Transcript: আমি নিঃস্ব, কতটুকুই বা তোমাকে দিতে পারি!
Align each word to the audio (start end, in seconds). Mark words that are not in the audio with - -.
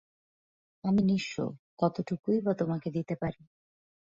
আমি 0.83 1.01
নিঃস্ব, 1.03 1.35
কতটুকুই 1.77 2.37
বা 2.41 2.53
তোমাকে 2.53 2.87
দিতে 2.91 3.15
পারি! 3.15 3.41